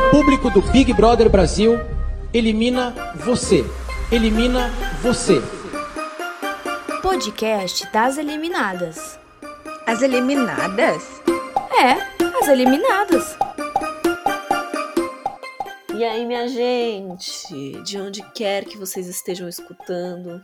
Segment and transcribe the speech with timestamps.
[0.00, 1.74] O público do Big Brother Brasil
[2.32, 3.62] elimina você.
[4.10, 4.70] Elimina
[5.02, 5.34] você.
[7.02, 9.18] Podcast das eliminadas.
[9.86, 11.04] As eliminadas?
[11.78, 11.92] É,
[12.40, 13.36] as eliminadas.
[15.94, 20.42] E aí, minha gente, de onde quer que vocês estejam escutando,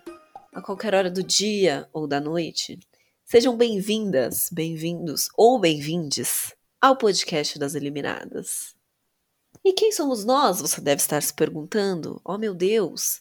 [0.53, 2.79] a qualquer hora do dia ou da noite,
[3.25, 8.76] sejam bem-vindas, bem-vindos ou bem-vindes ao podcast das Eliminadas.
[9.67, 10.61] E quem somos nós?
[10.61, 12.21] Você deve estar se perguntando.
[12.25, 13.21] Oh, meu Deus!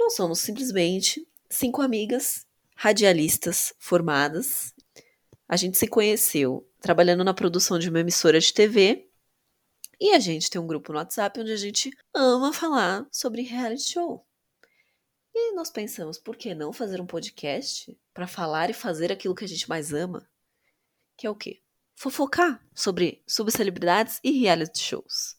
[0.00, 4.72] Nós somos simplesmente cinco amigas radialistas formadas.
[5.46, 9.06] A gente se conheceu trabalhando na produção de uma emissora de TV.
[10.00, 13.90] E a gente tem um grupo no WhatsApp onde a gente ama falar sobre reality
[13.90, 14.26] show.
[15.34, 19.44] E nós pensamos, por que não fazer um podcast para falar e fazer aquilo que
[19.44, 20.26] a gente mais ama?
[21.18, 21.60] Que é o quê?
[21.94, 25.36] Fofocar sobre subcelebridades e reality shows.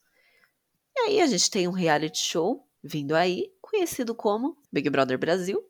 [0.98, 5.64] E aí a gente tem um reality show vindo aí, conhecido como Big Brother Brasil.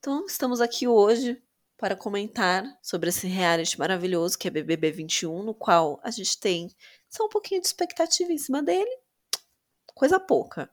[0.00, 1.40] Então estamos aqui hoje
[1.78, 6.68] para comentar sobre esse reality maravilhoso que é BBB 21, no qual a gente tem
[7.08, 8.90] só um pouquinho de expectativa em cima dele,
[9.94, 10.68] coisa pouca.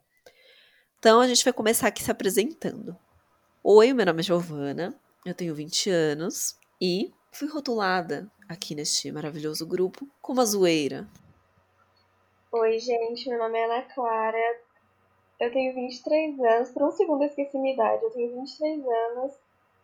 [0.98, 2.98] Então a gente vai começar aqui se apresentando.
[3.64, 9.68] Oi, meu nome é Giovana, eu tenho 20 anos e fui rotulada aqui neste maravilhoso
[9.68, 11.08] grupo como a zoeira.
[12.52, 14.60] Oi, gente, meu nome é Ana Clara,
[15.40, 19.34] eu tenho 23 anos, por um segundo eu esqueci minha idade, eu tenho 23 anos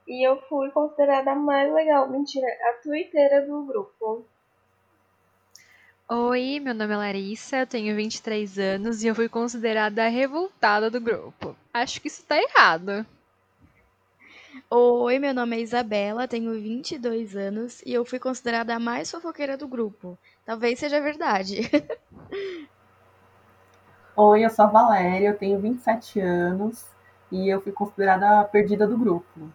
[0.07, 4.25] e eu fui considerada a mais legal, mentira, a twitteira do grupo.
[6.09, 10.89] Oi, meu nome é Larissa, eu tenho 23 anos e eu fui considerada a revoltada
[10.89, 11.55] do grupo.
[11.71, 13.05] Acho que isso tá errado.
[14.69, 19.57] Oi, meu nome é Isabela, tenho 22 anos e eu fui considerada a mais fofoqueira
[19.57, 20.17] do grupo.
[20.45, 21.69] Talvez seja verdade.
[24.15, 26.85] Oi, eu sou a Valéria, eu tenho 27 anos
[27.29, 29.51] e eu fui considerada a perdida do grupo.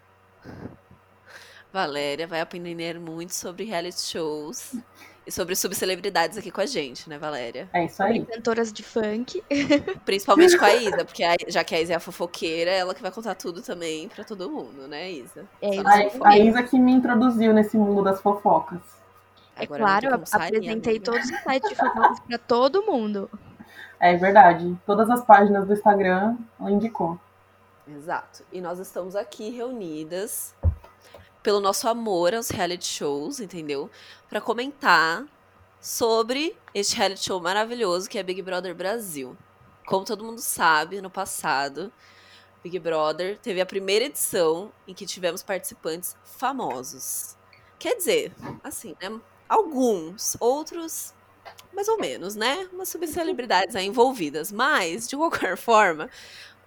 [1.72, 4.76] Valéria vai aprender muito sobre reality shows
[5.30, 7.68] sobre subcelebridades aqui com a gente, né, Valéria?
[7.72, 8.24] É isso aí.
[8.24, 9.42] Cantoras de funk.
[10.04, 13.02] Principalmente com a Isa, porque a- já que a Isa é a fofoqueira, ela que
[13.02, 15.44] vai contar tudo também pra todo mundo, né, Isa?
[15.62, 18.80] É A, a Isa que me introduziu nesse mundo das fofocas.
[19.56, 21.04] É Agora claro, eu apresentei amiga.
[21.12, 23.30] todos os sites de fofocas pra todo mundo.
[23.98, 24.74] É verdade.
[24.86, 27.18] Todas as páginas do Instagram ela indicou.
[27.86, 28.42] Exato.
[28.52, 30.54] E nós estamos aqui reunidas
[31.42, 33.90] pelo nosso amor aos reality shows, entendeu?
[34.28, 35.24] Pra comentar
[35.80, 39.36] sobre este reality show maravilhoso que é Big Brother Brasil.
[39.86, 41.92] Como todo mundo sabe, no passado,
[42.62, 47.36] Big Brother teve a primeira edição em que tivemos participantes famosos.
[47.78, 49.18] Quer dizer, assim, né?
[49.48, 51.14] Alguns, outros
[51.72, 52.68] mais ou menos, né?
[52.72, 54.52] Umas subcelebridades aí envolvidas.
[54.52, 56.10] Mas, de qualquer forma,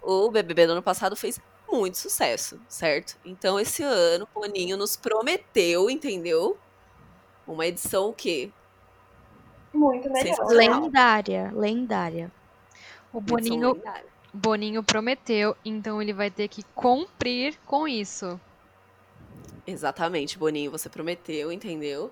[0.02, 1.40] o BBB do ano passado fez
[1.70, 3.16] muito sucesso, certo?
[3.24, 6.56] Então, esse ano, o Boninho nos prometeu, entendeu?
[7.46, 8.50] Uma edição o quê?
[9.72, 10.46] Muito melhor.
[10.46, 12.32] Lendária, lendária.
[13.12, 14.06] O Boninho, lendária.
[14.32, 18.40] Boninho prometeu, então ele vai ter que cumprir com isso.
[19.66, 22.10] Exatamente, Boninho, você prometeu, entendeu?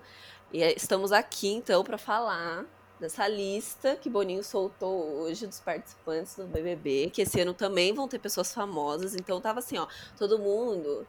[0.51, 2.65] E é- estamos aqui, então, para falar
[3.03, 8.07] dessa lista que Boninho soltou hoje dos participantes do BBB, que esse ano também vão
[8.07, 9.13] ter pessoas famosas.
[9.13, 9.85] Então, tava assim, ó,
[10.17, 11.05] todo mundo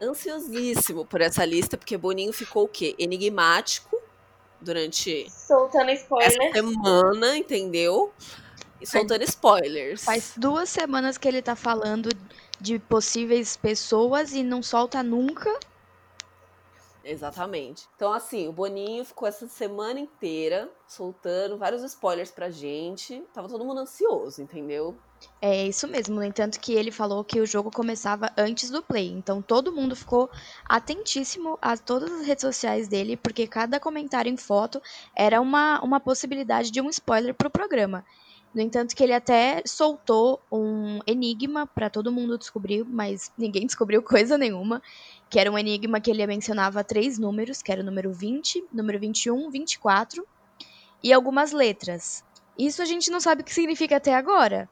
[0.00, 2.94] ansiosíssimo por essa lista, porque Boninho ficou o quê?
[2.98, 4.00] Enigmático
[4.58, 6.52] durante Soltando essa spoiler.
[6.54, 8.10] semana, entendeu?
[8.80, 10.04] E soltando spoilers.
[10.04, 12.08] Faz duas semanas que ele tá falando
[12.58, 15.54] de possíveis pessoas e não solta nunca.
[17.08, 17.88] Exatamente.
[17.96, 23.24] Então, assim, o Boninho ficou essa semana inteira soltando vários spoilers pra gente.
[23.32, 24.94] Tava todo mundo ansioso, entendeu?
[25.40, 29.08] É isso mesmo, no entanto que ele falou que o jogo começava antes do play.
[29.08, 30.28] Então todo mundo ficou
[30.68, 34.80] atentíssimo a todas as redes sociais dele, porque cada comentário em foto
[35.16, 38.04] era uma, uma possibilidade de um spoiler pro programa.
[38.54, 44.02] No entanto que ele até soltou um enigma para todo mundo descobrir, mas ninguém descobriu
[44.02, 44.82] coisa nenhuma,
[45.28, 48.98] que era um enigma que ele mencionava três números, que era o número 20, número
[48.98, 50.26] 21, 24
[51.02, 52.24] e algumas letras.
[52.58, 54.68] Isso a gente não sabe o que significa até agora.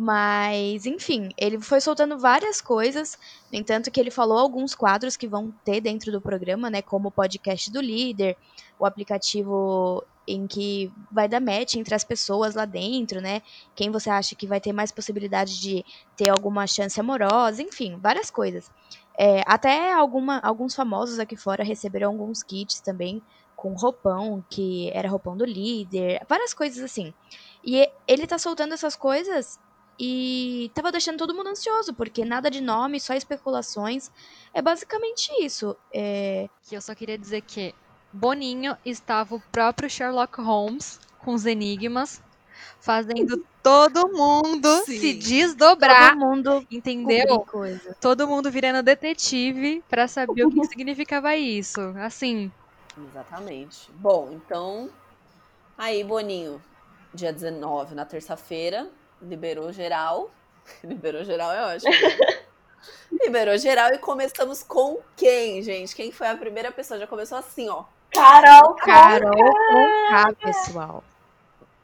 [0.00, 3.18] Mas, enfim, ele foi soltando várias coisas.
[3.52, 6.80] No entanto, que ele falou alguns quadros que vão ter dentro do programa, né?
[6.80, 8.36] Como o podcast do líder,
[8.78, 13.42] o aplicativo em que vai dar match entre as pessoas lá dentro, né?
[13.74, 15.84] Quem você acha que vai ter mais possibilidade de
[16.16, 18.70] ter alguma chance amorosa, enfim, várias coisas.
[19.18, 23.20] É, até alguma, alguns famosos aqui fora receberam alguns kits também
[23.56, 27.12] com roupão, que era roupão do líder, várias coisas assim.
[27.64, 29.58] E ele tá soltando essas coisas
[29.98, 34.12] e tava deixando todo mundo ansioso, porque nada de nome, só especulações.
[34.54, 35.76] É basicamente isso.
[35.92, 36.48] É...
[36.62, 37.74] Que eu só queria dizer que
[38.12, 42.22] Boninho estava o próprio Sherlock Holmes com os enigmas,
[42.80, 44.98] fazendo todo mundo Sim.
[44.98, 47.40] se desdobrar, Todo mundo entendeu?
[47.40, 47.96] coisa.
[48.00, 51.80] Todo mundo virando detetive pra saber o que significava isso.
[52.00, 52.50] Assim,
[53.10, 53.90] Exatamente.
[53.94, 54.90] Bom, então.
[55.76, 56.60] Aí, Boninho,
[57.14, 58.88] dia 19, na terça-feira,
[59.22, 60.30] liberou geral.
[60.82, 61.92] liberou geral é ótimo.
[63.24, 65.94] liberou geral e começamos com quem, gente?
[65.94, 66.98] Quem foi a primeira pessoa?
[66.98, 67.84] Já começou assim, ó.
[68.12, 69.54] Carol, Carol
[70.10, 71.04] K, pessoal.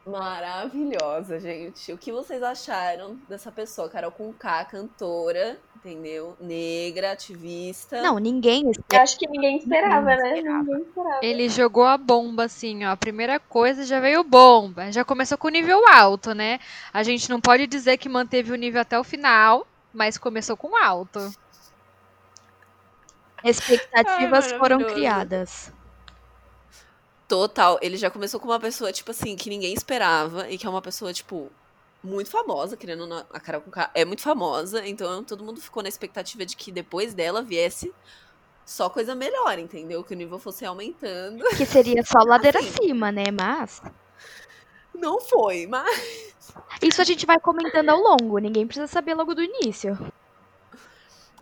[0.07, 1.91] Maravilhosa, gente.
[1.93, 3.89] O que vocês acharam dessa pessoa?
[3.89, 6.37] Carol com K, cantora, entendeu?
[6.39, 8.03] Negra, ativista.
[8.03, 10.37] Não, ninguém eu acho que ninguém esperava, Ninguém né?
[10.39, 10.63] esperava.
[10.65, 11.21] Ninguém esperava.
[11.23, 12.91] ele jogou a bomba assim, ó.
[12.91, 14.93] A primeira coisa já veio bomba.
[14.93, 16.59] Já começou com nível alto, né?
[16.93, 20.77] A gente não pode dizer que manteve o nível até o final, mas começou com
[20.77, 21.19] alto.
[23.43, 25.73] expectativas Ai, foram criadas.
[27.27, 30.71] Total, ele já começou com uma pessoa, tipo assim, que ninguém esperava e que é
[30.71, 31.51] uma pessoa, tipo,
[32.03, 35.89] muito famosa, querendo a Carol com K é muito famosa, então todo mundo ficou na
[35.89, 37.93] expectativa de que depois dela viesse
[38.67, 40.05] só coisa melhor, entendeu?
[40.05, 41.45] Que o nível fosse aumentando.
[41.57, 42.69] Que seria só ladeira Assim.
[42.69, 43.25] acima, né?
[43.33, 43.81] Mas
[44.95, 46.33] Não foi, mas.
[46.83, 48.39] isso a gente vai comentando ao longo.
[48.39, 49.99] Ninguém precisa saber logo do início.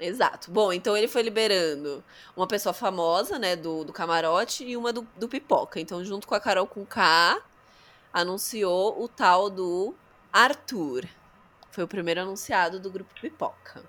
[0.02, 0.50] Exato.
[0.50, 2.02] Bom, então ele foi liberando
[2.36, 5.78] uma pessoa famosa, né, do, do camarote e uma do, do pipoca.
[5.78, 7.40] Então, junto com a Carol com K,
[8.12, 9.94] anunciou o tal do
[10.32, 11.04] Arthur.
[11.70, 13.82] Foi o primeiro anunciado do grupo Pipoca.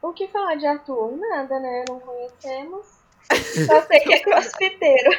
[0.00, 1.16] O que falar de Arthur?
[1.16, 1.84] Nada, né?
[1.88, 2.86] Não conhecemos.
[3.66, 5.10] Só sei que é crossfiteiro.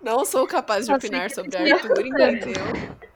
[0.00, 3.09] Não sou capaz de Só opinar sobre Arthur, entendeu?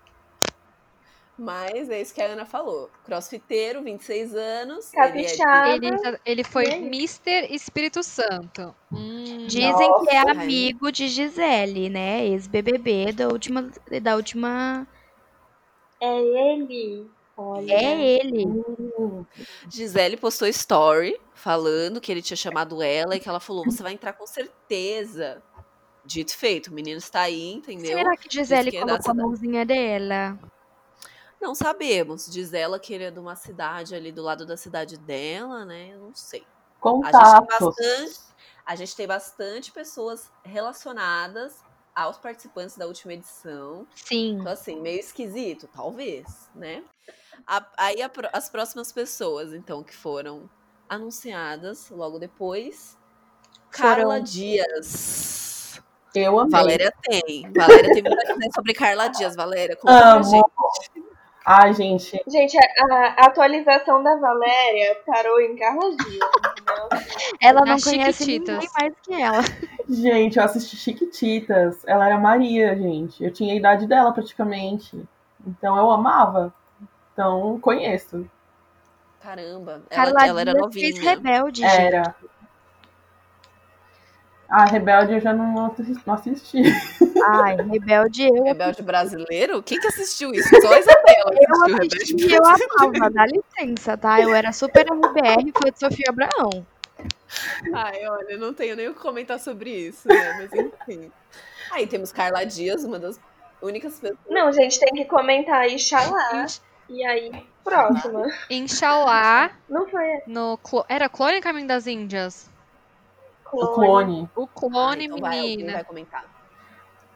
[1.36, 2.88] Mas é isso que a Ana falou.
[3.04, 4.92] Crossfiteiro, 26 anos.
[4.94, 5.68] Ele é de- Capixaba.
[5.70, 6.88] Ele, ele foi aí?
[6.88, 8.72] Mister Espírito Santo.
[8.92, 12.24] Hum, Dizem que é Nossa, amigo de Gisele, né?
[12.26, 13.68] Ex-BBB da última,
[14.00, 14.86] da última.
[16.00, 17.10] É ele.
[17.36, 17.72] Olha.
[17.72, 18.46] É ele.
[19.68, 23.92] Gisele postou story falando que ele tinha chamado ela e que ela falou: você vai
[23.92, 25.42] entrar com certeza.
[26.06, 27.96] Dito e feito, o menino está aí, entendeu?
[27.96, 30.38] Será que Gisele é colocou a mãozinha dela?
[31.44, 32.26] Não sabemos.
[32.26, 35.90] Diz ela que ele é de uma cidade ali do lado da cidade dela, né?
[35.92, 36.40] Eu não sei.
[36.82, 37.58] A gente, tem Contatos.
[37.76, 38.20] bastante,
[38.64, 41.62] a gente tem bastante pessoas relacionadas
[41.94, 43.86] aos participantes da última edição.
[43.94, 44.38] Sim.
[44.40, 46.82] Então, assim, meio esquisito, talvez, né?
[47.46, 50.48] A- aí a as próximas pessoas, então, que foram
[50.88, 52.96] anunciadas logo depois.
[53.70, 55.80] Carla Foram- Dias.
[56.14, 56.50] Eu amei.
[56.52, 57.52] Valéria tem.
[57.52, 59.76] Valéria tem muito a dizer sobre Carla Dias, Valéria.
[59.76, 60.24] Conta pra Amo.
[60.24, 61.13] gente.
[61.46, 66.18] Ai, gente, Gente, a, a atualização da Valéria parou em Carla Dias?
[67.40, 69.42] Ela não Nas conhece ninguém mais que ela.
[69.88, 71.82] gente, eu assisti Chiquititas.
[71.86, 73.22] Ela era Maria, gente.
[73.22, 74.98] Eu tinha a idade dela praticamente.
[75.46, 76.52] Então eu amava.
[77.12, 78.26] Então conheço.
[79.20, 80.86] Caramba, ela, Carla ela era novinha.
[80.86, 81.80] fez rebelde, gente.
[81.80, 82.14] Era.
[84.54, 86.62] A Rebelde eu já não assi- não assisti.
[87.26, 88.44] Ai, rebelde eu.
[88.44, 89.62] Rebelde brasileiro?
[89.62, 90.48] Quem que assistiu isso?
[90.60, 94.20] Só a Isabela Eu assisti e eu amava, dá licença, tá?
[94.20, 96.64] Eu era super RBR, foi de Sofia Abraão.
[97.74, 100.34] Ai, olha, eu não tenho nem o que comentar sobre isso, né?
[100.38, 101.10] Mas enfim.
[101.72, 103.18] Aí temos Carla Dias, uma das
[103.60, 104.18] únicas pessoas.
[104.30, 106.46] Não, gente, tem que comentar Ixalá.
[106.88, 107.32] E aí,
[107.64, 108.26] próxima.
[108.50, 110.58] Inshallah, Não foi no
[110.88, 112.48] era Clone Caminho das Índias.
[113.52, 114.28] O clone.
[114.36, 115.72] O Ah, clone, então vai, alguém menina.
[115.74, 116.24] vai comentar.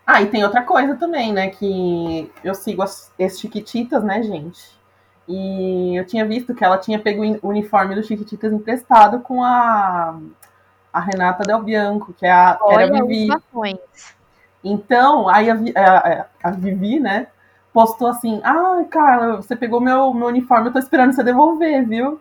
[0.07, 1.51] Ah, e tem outra coisa também, né?
[1.51, 4.79] Que eu sigo as, as Chiquititas, né, gente?
[5.29, 10.19] E eu tinha visto que ela tinha pego o uniforme do Chiquititas emprestado com a,
[10.93, 13.29] a Renata Del Bianco, que, é a, que era a Olha Vivi.
[14.65, 17.29] Então, aí a- a- a Vivi, né,
[17.73, 22.21] postou assim: Ah, Carla, você pegou meu, meu uniforme, eu tô esperando você devolver, viu?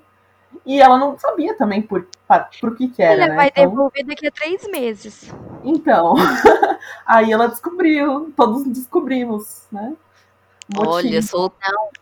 [0.66, 3.36] E ela não sabia também por, para, por que que era, Ele né?
[3.36, 5.32] vai Então, devolver daqui a três meses.
[5.64, 6.16] então,
[7.06, 9.94] aí ela descobriu, todos descobrimos, né?
[10.70, 10.92] motivo.
[10.92, 11.54] Olha, sol-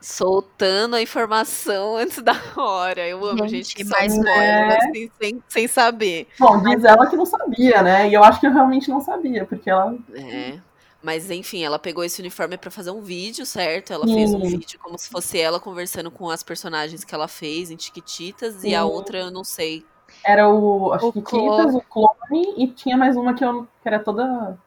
[0.01, 3.07] soltando a informação antes da hora.
[3.07, 6.27] Eu amo gente, Gente, que mas solta spoiler, é- assim, sem, sem saber.
[6.39, 8.09] Bom, diz ela que não sabia, né?
[8.09, 9.95] E eu acho que eu realmente não sabia, porque ela.
[10.15, 10.59] É.
[11.05, 13.93] Mas enfim, ela pegou esse uniforme pra fazer um vídeo, certo?
[13.93, 17.69] Ela fez um vídeo como se fosse ela conversando com as personagens que ela fez
[17.69, 19.85] em Chiquititas e a outra eu não sei.
[20.25, 20.91] Era o.
[20.93, 21.45] Acho O clone.
[21.45, 24.57] Chiquititas, o clone, e tinha mais uma que, eu, que era toda.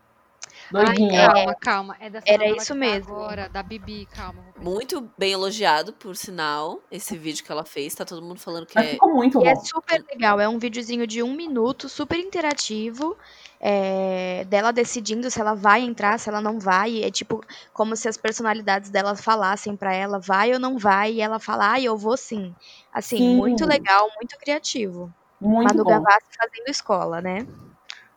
[0.71, 1.33] Doidinha.
[1.33, 1.97] Calma, calma.
[1.99, 3.17] É dessa Era isso tá mesmo.
[3.17, 4.45] Agora, da Bibi, calma.
[4.61, 7.97] Muito bem elogiado, por sinal, esse vídeo que ela fez.
[7.97, 8.91] Tá todo mundo falando que Mas é.
[8.91, 9.61] ficou muito E é bom.
[9.65, 13.17] super legal, é um videozinho de um minuto, super interativo,
[13.61, 17.03] é, dela decidindo se ela vai entrar, se ela não vai.
[17.03, 17.41] É tipo
[17.73, 21.73] como se as personalidades dela falassem pra ela, vai ou não vai, e ela fala,
[21.73, 22.55] ah, eu vou sim.
[22.93, 23.37] Assim, Sim.
[23.37, 25.13] muito legal, muito criativo.
[25.41, 25.91] Muito Manu bom.
[25.91, 27.47] Gavassi fazendo escola, né?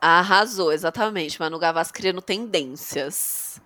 [0.01, 1.39] Arrasou, exatamente.
[1.39, 3.60] Manu Gavassi criando tendências.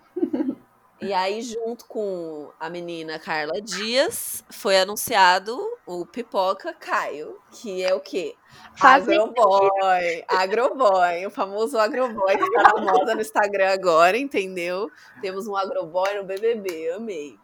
[1.00, 7.94] E aí, junto com a menina Carla Dias, foi anunciado o Pipoca Caio, que é
[7.94, 8.34] o quê?
[8.80, 10.24] Agroboy.
[10.26, 14.90] Agroboy, o famoso Agroboy que tá na moda no Instagram agora, entendeu?
[15.20, 17.38] Temos um Agroboy no BBB, amei.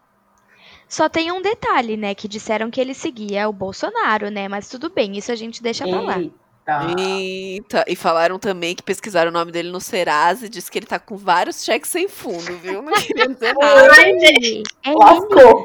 [0.88, 4.48] Só tem um detalhe, né, que disseram que ele seguia o Bolsonaro, né?
[4.48, 6.16] Mas tudo bem, isso a gente deixa pra lá.
[6.66, 7.00] Eita.
[7.00, 10.86] Eita, e falaram também que pesquisaram o nome dele no Serasa e disse que ele
[10.86, 12.80] tá com vários cheques sem fundo, viu?
[12.82, 13.88] Não queria dizer nada.
[13.98, 14.12] Ai,
[14.84, 14.92] é.
[14.94, 15.64] Lascou.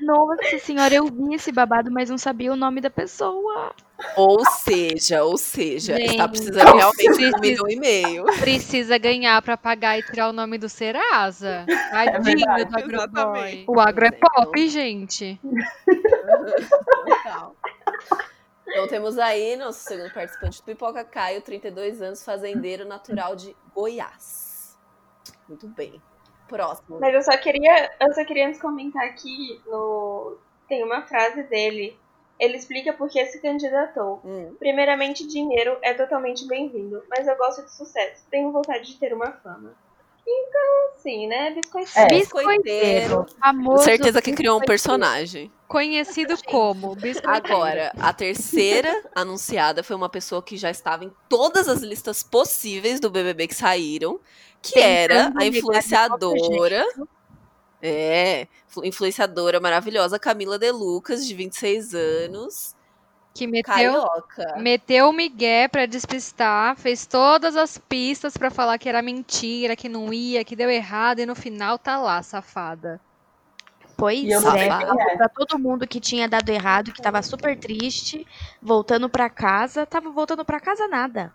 [0.00, 3.74] Nossa senhora, eu vi esse babado, mas não sabia o nome da pessoa.
[4.16, 8.24] Ou seja, ou seja, está Gente, precisando realmente de um precisa- milhão e meio.
[8.38, 11.66] Precisa ganhar pra pagar e tirar o nome do Serasa.
[11.90, 13.64] Tadinho verdade, do Agroboy.
[13.68, 15.38] O agro é pop, gente.
[17.06, 17.54] Total.
[18.70, 24.78] Então temos aí nosso segundo participante do Pipoca Caio, 32 anos, fazendeiro natural de Goiás.
[25.48, 26.00] Muito bem.
[26.48, 26.98] Próximo.
[27.00, 31.98] Mas eu só queria, eu só queria antes comentar aqui no tem uma frase dele.
[32.38, 34.22] Ele explica por que se candidatou.
[34.24, 34.54] Hum.
[34.58, 38.24] Primeiramente, dinheiro é totalmente bem-vindo, mas eu gosto de sucesso.
[38.30, 39.74] Tenho vontade de ter uma fama.
[40.26, 41.50] Então, sim, né?
[41.52, 42.04] Biscoitinho.
[42.04, 42.06] É.
[42.08, 43.16] Biscoiteiro.
[43.26, 43.84] Com Famoso.
[43.84, 44.66] certeza que criou um biscoiteiro.
[44.66, 45.52] personagem.
[45.66, 47.54] Conhecido como biscoiteiro.
[47.56, 52.98] Agora, a terceira anunciada foi uma pessoa que já estava em todas as listas possíveis
[53.00, 54.20] do BBB que saíram,
[54.62, 56.84] que era a influenciadora.
[57.82, 62.74] É, influ- influenciadora maravilhosa Camila De Lucas, de 26 anos,
[63.32, 64.56] Que meteu, carioca.
[64.58, 69.88] meteu o Miguel pra despistar, fez todas as pistas pra falar que era mentira, que
[69.88, 73.00] não ia, que deu errado, e no final tá lá, safada.
[73.96, 75.16] Pois E é, é.
[75.16, 78.26] pra todo mundo que tinha dado errado, que tava super triste,
[78.60, 81.32] voltando pra casa, tava voltando pra casa nada.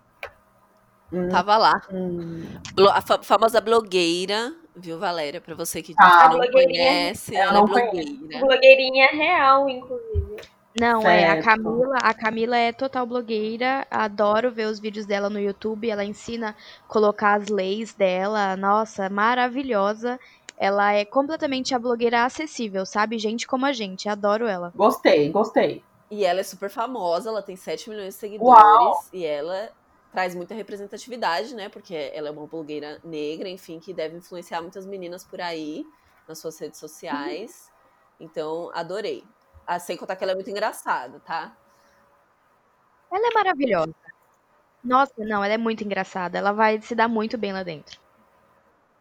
[1.12, 1.80] Hum, Tava lá.
[1.92, 2.44] hum.
[2.92, 5.40] A fa- famosa blogueira, viu, Valéria?
[5.40, 8.40] Pra você que Ah, não conhece, Eu ela é blogueira.
[8.40, 10.36] Blogueirinha real, inclusive.
[10.78, 11.44] Não, é a Certo.
[11.44, 16.50] Camila, a Camila é total blogueira, adoro ver os vídeos dela no YouTube, ela ensina
[16.50, 20.20] a colocar as leis dela, nossa, maravilhosa.
[20.58, 23.18] Ela é completamente a blogueira acessível, sabe?
[23.18, 24.72] Gente como a gente, adoro ela.
[24.74, 25.82] Gostei, gostei.
[26.10, 28.62] E ela é super famosa, ela tem 7 milhões de seguidores.
[28.62, 29.04] Uau!
[29.12, 29.70] E ela
[30.12, 31.68] traz muita representatividade, né?
[31.68, 35.84] Porque ela é uma blogueira negra, enfim, que deve influenciar muitas meninas por aí,
[36.28, 37.70] nas suas redes sociais.
[38.18, 39.24] Então, adorei.
[39.66, 41.56] Ah, sem contar que ela é muito engraçada, tá?
[43.10, 43.94] Ela é maravilhosa.
[44.84, 47.98] Nossa, não, ela é muito engraçada, ela vai se dar muito bem lá dentro.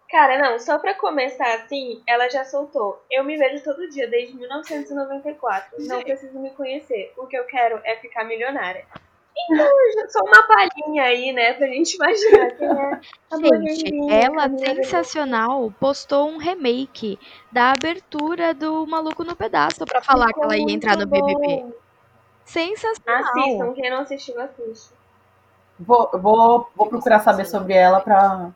[0.09, 3.03] Cara, não, só pra começar assim, ela já soltou.
[3.11, 5.77] Eu me vejo todo dia, desde 1994.
[5.87, 7.13] Não preciso me conhecer.
[7.17, 8.87] O que eu quero é ficar milionária.
[9.37, 13.01] Então, já só uma palhinha aí, né, pra gente imaginar quem é
[13.31, 14.75] a Gente, ela, Lucas.
[14.75, 17.19] sensacional, postou um remake
[17.51, 21.63] da abertura do Maluco no Pedaço pra falar que ela ia entrar no Muito BBB.
[21.63, 21.71] bom.
[22.45, 23.23] Sensacional.
[23.23, 24.93] Assistam, quem não assistiu, assiste.
[25.77, 28.51] Vou, vou, vou procurar saber sobre ela pra.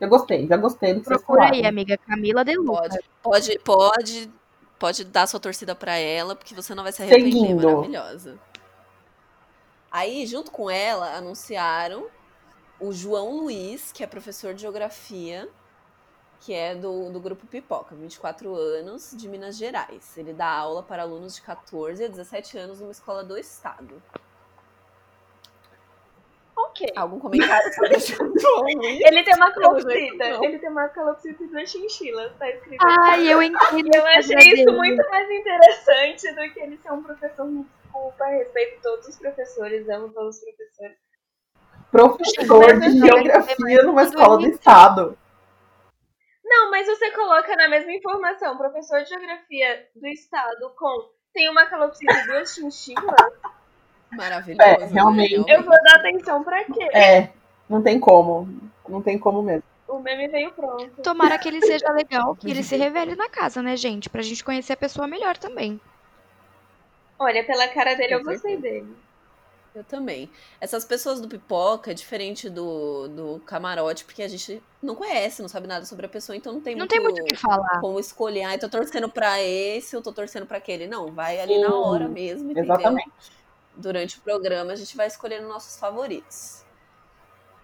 [0.00, 2.54] Eu gostei, já gostei do que Procura aí, amiga, Camila De.
[2.62, 4.30] Pode, pode, pode,
[4.78, 7.32] pode dar sua torcida pra ela, porque você não vai se arrepender.
[7.32, 7.66] Seguindo.
[7.66, 8.38] Maravilhosa.
[9.92, 12.06] Aí, junto com ela, anunciaram
[12.80, 15.46] o João Luiz, que é professor de geografia,
[16.40, 20.16] que é do, do grupo Pipoca, 24 anos, de Minas Gerais.
[20.16, 24.02] Ele dá aula para alunos de 14 a 17 anos numa escola do estado.
[26.56, 26.86] Ok.
[26.96, 28.00] Algum comentário sobre o
[28.40, 29.00] João Luiz?
[29.04, 30.30] Ele tem uma calopsita.
[30.30, 30.44] não.
[30.44, 32.82] Ele tem uma calopsita e duas chinchilas, tá escrito.
[32.82, 33.94] Ai, eu entendo.
[33.94, 37.44] Eu achei isso muito mais interessante do que ele ser um professor.
[37.44, 40.96] Me desculpa, respeito todos os professores, amo todos os professores.
[41.90, 45.18] Professor de geografia numa escola do estado.
[46.42, 51.66] Não, mas você coloca na mesma informação, professor de geografia do estado com tem uma
[51.66, 53.04] calopsita e duas chinchilas,
[54.12, 54.62] Maravilhoso.
[54.62, 54.86] É, né?
[54.92, 55.34] realmente.
[55.34, 56.84] eu vou dar atenção pra quê?
[56.92, 57.30] É,
[57.66, 58.46] não tem como.
[58.86, 59.62] Não tem como mesmo.
[59.88, 61.00] O meme veio pronto.
[61.02, 64.10] Tomara que ele seja legal, que ele se revele na casa, né, gente?
[64.10, 65.80] Pra gente conhecer a pessoa melhor também.
[67.22, 68.96] Olha, pela cara dele eu Com gostei dele.
[69.74, 70.30] Eu também.
[70.60, 75.48] Essas pessoas do pipoca é diferente do, do camarote, porque a gente não conhece, não
[75.48, 77.80] sabe nada sobre a pessoa, então não tem Não muito, tem muito o que falar.
[77.80, 78.42] como escolher.
[78.44, 80.86] Ah, eu tô torcendo pra esse, eu tô torcendo pra aquele.
[80.86, 82.64] Não, vai ali na Sim, hora mesmo, entendeu?
[82.74, 83.10] Exatamente.
[83.74, 86.64] Durante o programa a gente vai escolhendo nossos favoritos.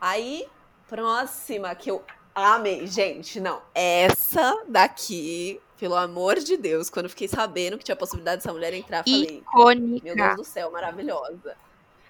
[0.01, 0.49] Aí,
[0.89, 2.03] próxima que eu
[2.35, 2.87] amei.
[2.87, 3.61] Gente, não.
[3.75, 8.53] Essa daqui, pelo amor de Deus, quando eu fiquei sabendo que tinha a possibilidade dessa
[8.53, 10.35] mulher entrar, falei, meu Deus Icônica.
[10.35, 11.57] do céu, maravilhosa.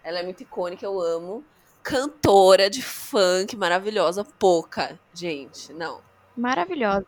[0.03, 1.45] Ela é muito icônica, eu amo.
[1.83, 4.99] Cantora de funk maravilhosa, pouca.
[5.13, 6.01] Gente, não.
[6.37, 7.07] Maravilhosa.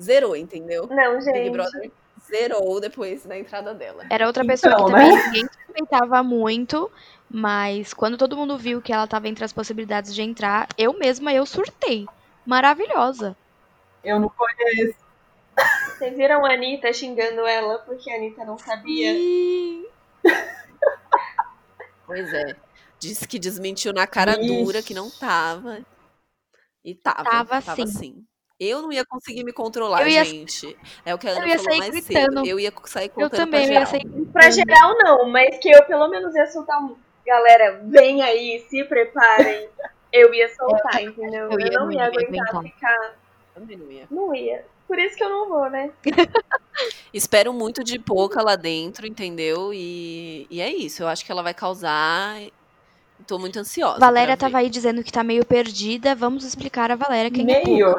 [0.00, 0.86] Zerou, entendeu?
[0.88, 1.50] Não, Big gente.
[1.50, 1.90] Brother
[2.28, 4.04] zerou depois da entrada dela.
[4.10, 4.98] Era outra pessoa Então, que né?
[5.08, 6.90] também ninguém suspeitava muito,
[7.30, 11.32] mas quando todo mundo viu que ela tava entre as possibilidades de entrar, eu mesma,
[11.32, 12.06] eu surtei.
[12.44, 13.36] Maravilhosa.
[14.04, 15.05] Eu não conheço.
[15.98, 19.12] Vocês viram a Anitta xingando ela porque a Anitta não sabia?
[22.06, 22.54] Pois é.
[22.98, 24.64] Disse que desmentiu na cara Ixi.
[24.64, 25.80] dura que não tava.
[26.84, 27.24] E tava.
[27.24, 27.86] Tava Tava, sim.
[27.86, 28.24] sim.
[28.58, 30.78] Eu não ia conseguir me controlar, ia- gente.
[31.04, 32.36] É o que a Ana eu ia falou sair mais gritando.
[32.38, 32.46] cedo.
[32.46, 33.90] Eu ia sair Eu contando também, eu pra ia geral.
[33.90, 36.96] sair Pra geral não, mas que eu pelo menos ia soltar um.
[37.26, 39.68] Galera, vem aí, se preparem.
[40.12, 41.50] Eu ia soltar, entendeu?
[41.50, 43.14] eu Eu, ia- não ia ia aguentar ficar.
[43.52, 44.06] Também não ia.
[44.10, 44.64] Não ia.
[44.86, 45.90] Por isso que eu não vou, né?
[47.12, 49.72] Espero muito de pouca lá dentro, entendeu?
[49.74, 51.02] E, e é isso.
[51.02, 52.36] Eu acho que ela vai causar.
[53.26, 53.98] Tô muito ansiosa.
[53.98, 56.14] Valéria tava aí dizendo que tá meio perdida.
[56.14, 57.94] Vamos explicar a Valéria quem é Meio.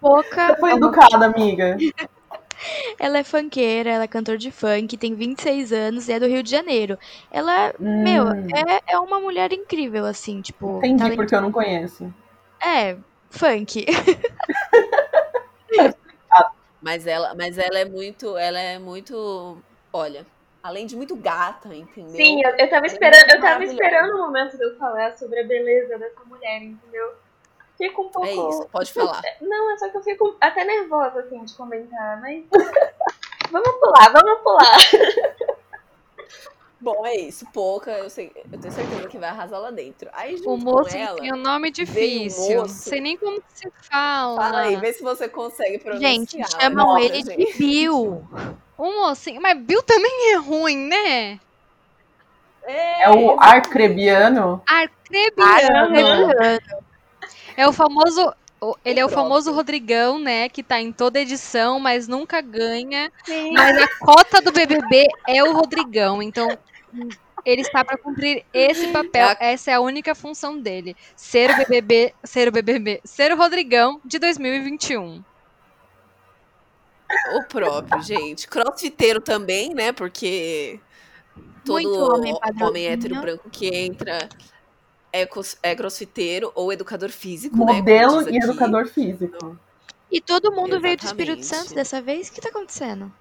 [0.00, 0.48] Poca.
[0.54, 1.76] Você foi educada, amiga.
[2.98, 6.44] Ela é funkeira, ela é cantor de funk, tem 26 anos e é do Rio
[6.44, 6.96] de Janeiro.
[7.28, 10.78] Ela, meu, Hum, é, é uma mulher incrível, assim, tipo.
[10.84, 12.12] entendi porque eu não conheço.
[12.64, 12.96] É,
[13.30, 13.84] funk.
[16.80, 18.36] Mas ela, mas ela é muito.
[18.36, 19.56] Ela é muito.
[19.92, 20.26] Olha,
[20.62, 22.14] além de muito gata, entendeu?
[22.16, 25.40] Sim, eu, eu tava é esperando, eu tava esperando o momento de eu falar sobre
[25.40, 27.14] a beleza dessa mulher, entendeu?
[27.76, 28.28] Fico um pouco.
[28.28, 29.22] É isso, pode falar.
[29.40, 32.44] Não, é só que eu fico até nervosa, assim, de comentar, mas.
[33.50, 34.76] vamos pular, vamos pular.
[36.82, 37.46] Bom, é isso.
[37.52, 40.10] Pouca, eu, sei, eu tenho certeza que vai arrasar lá dentro.
[40.12, 42.56] Aí, junto O moço ela, tem um nome difícil.
[42.56, 42.74] Não moço.
[42.74, 44.36] sei nem como que se fala.
[44.36, 46.10] fala aí, vê se você consegue pronunciar.
[46.10, 47.56] Gente, chamam Nossa, ele de gente.
[47.56, 48.26] Bill.
[48.76, 49.40] O mocinho.
[49.40, 51.40] Mas Bill também é ruim, né?
[52.66, 54.60] É o arcrebiano?
[54.66, 55.78] Arcrebiano.
[55.78, 56.60] Arcrebiano.
[57.56, 58.34] É o famoso.
[58.84, 60.48] Ele é o famoso Rodrigão, né?
[60.48, 63.10] Que tá em toda edição, mas nunca ganha.
[63.24, 63.52] Sim.
[63.52, 66.22] Mas a cota do BBB é o Rodrigão.
[66.22, 66.48] Então,
[67.44, 69.26] ele está para cumprir esse papel.
[69.26, 70.96] É a- Essa é a única função dele.
[71.16, 75.22] Ser o BBB, ser o BBB, ser o Rodrigão de 2021.
[77.36, 78.48] O próprio, gente.
[78.48, 79.92] Crossfiteiro também, né?
[79.92, 80.80] Porque
[81.64, 84.28] todo Muito homem homem hétero branco que entra
[85.12, 87.74] é, cos- é crossfiteiro ou educador físico, né?
[87.74, 89.58] Modelo diz e educador físico.
[90.10, 91.66] E todo mundo veio do Espírito Exatamente.
[91.68, 92.28] Santo dessa vez?
[92.28, 93.12] O que tá acontecendo?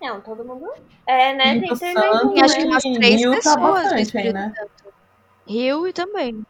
[0.00, 0.70] Não, todo mundo.
[1.06, 1.58] É, né?
[1.60, 4.32] Tem, Espírito tem mais um, Acho que umas três Rio tá pessoas do bastante aí,
[4.32, 4.52] né?
[5.46, 6.46] Rio e também.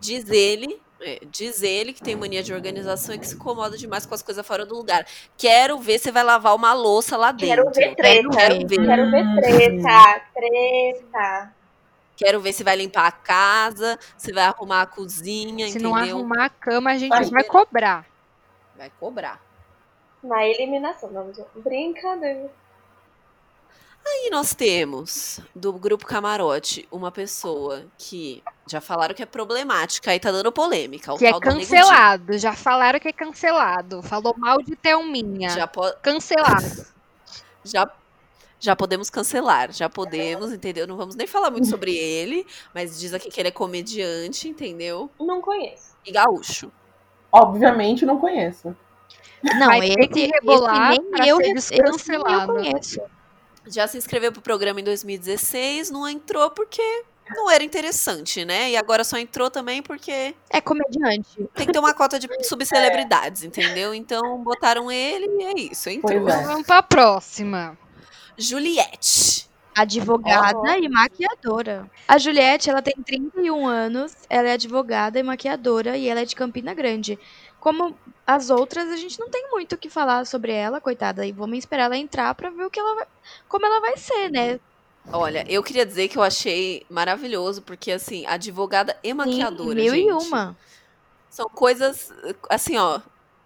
[0.00, 4.04] Diz ele, é, diz ele que tem mania de organização e que se incomoda demais
[4.06, 5.06] com as coisas fora do lugar.
[5.36, 7.80] Quero ver se vai lavar uma louça lá Quero dentro.
[7.80, 8.28] ver treta.
[8.30, 8.86] Quero ver.
[8.86, 9.36] Quero ver Hum.
[9.36, 10.22] treta.
[10.34, 11.52] Treta.
[12.16, 15.90] Quero ver se vai limpar a casa, se vai arrumar a cozinha, Se entendeu?
[15.90, 18.06] não arrumar a cama, a gente Vai vai cobrar.
[18.76, 19.40] Vai cobrar.
[20.22, 21.44] Na eliminação, vamos ver.
[21.56, 22.50] Brincadeira.
[24.06, 30.20] E nós temos, do grupo Camarote, uma pessoa que já falaram que é problemática e
[30.20, 31.12] tá dando polêmica.
[31.12, 32.38] O Que é cancelado.
[32.38, 34.02] Já falaram que é cancelado.
[34.02, 35.50] Falou mal de Thelminha.
[35.50, 36.86] Já, po- Cancelado.
[37.64, 37.90] já,
[38.60, 40.86] já podemos cancelar, já podemos, entendeu?
[40.86, 45.10] Não vamos nem falar muito sobre ele, mas diz aqui que ele é comediante, entendeu?
[45.18, 45.94] Não conheço.
[46.06, 46.70] E gaúcho.
[47.32, 48.74] Obviamente não conheço.
[49.42, 52.52] Não, Vai ter esse, que rebolar esse nem pra eu, ser esse nem eu descancelado.
[52.54, 53.00] conheço.
[53.66, 56.82] Já se inscreveu pro programa em 2016, não entrou porque
[57.30, 58.70] não era interessante, né?
[58.70, 61.48] E agora só entrou também porque É comediante.
[61.54, 63.94] tem que ter uma cota de subcelebridades, entendeu?
[63.94, 66.20] Então botaram ele e é isso, entrou.
[66.22, 66.38] Pois é.
[66.38, 67.78] Então vamos pra próxima.
[68.36, 69.48] Juliette.
[69.76, 71.90] Advogada e maquiadora.
[72.06, 76.36] A Juliette, ela tem 31 anos, ela é advogada e maquiadora e ela é de
[76.36, 77.18] Campina Grande.
[77.64, 77.96] Como
[78.26, 81.56] as outras, a gente não tem muito o que falar sobre ela, coitada, e vamos
[81.56, 83.06] esperar ela entrar pra ver o que ela vai,
[83.48, 84.60] como ela vai ser, né?
[85.10, 89.94] Olha, eu queria dizer que eu achei maravilhoso, porque assim, advogada e maquiadora, Sim, mil
[89.94, 90.08] gente.
[90.08, 90.54] e uma.
[91.30, 92.12] São coisas,
[92.50, 93.00] assim, ó,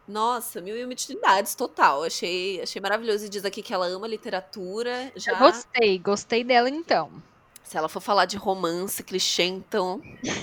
[0.09, 2.03] Nossa, mil e uma utilidades, total.
[2.03, 3.27] Achei, achei maravilhoso.
[3.27, 5.13] E diz aqui que ela ama literatura.
[5.15, 7.23] Já, Gostei, gostei dela então.
[7.69, 10.01] Se ela for falar de romance, clichê, então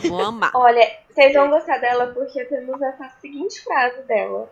[0.08, 0.52] vou amar.
[0.54, 4.48] Olha, vocês vão gostar dela porque temos essa seguinte frase dela.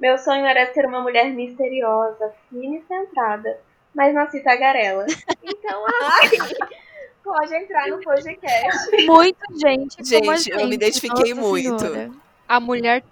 [0.00, 3.60] Meu sonho era ser uma mulher misteriosa, fina e centrada,
[3.94, 5.06] mas nasci tagarela.
[5.40, 5.86] Então,
[6.20, 6.54] assim,
[7.22, 9.06] pode entrar no podcast.
[9.06, 10.00] Muito gente.
[10.00, 11.78] a Gente, eu me identifiquei Nossa muito.
[11.78, 12.10] Senhora.
[12.48, 13.04] A mulher,